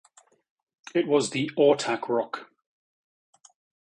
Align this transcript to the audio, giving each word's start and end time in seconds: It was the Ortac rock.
It 0.95 1.05
was 1.05 1.29
the 1.29 1.51
Ortac 1.55 2.09
rock. 2.09 2.49